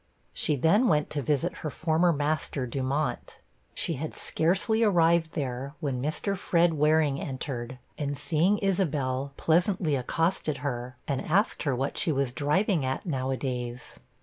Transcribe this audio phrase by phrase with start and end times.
[0.33, 3.37] She then went to visit her former master, Dumont.
[3.75, 6.35] She had scarcely arrived there, when Mr.
[6.35, 6.73] Fred.
[6.73, 12.83] Waring entered, and seeing Isabel, pleasantly accosted her, and asked her 'what she was driving
[12.83, 13.99] at now a days.'